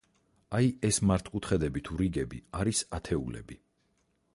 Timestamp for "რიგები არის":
2.03-2.83